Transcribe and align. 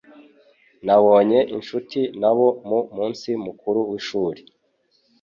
Yabonye 0.87 1.39
inshuti 1.55 1.99
nabo 2.21 2.47
mu 2.67 2.79
munsi 2.95 3.29
mukuru 3.45 3.79
w’ishuri. 3.89 4.41